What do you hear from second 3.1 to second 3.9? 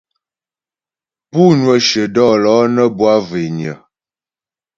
zhwényə.